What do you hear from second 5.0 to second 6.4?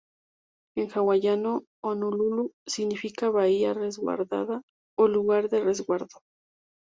"lugar de resguardo".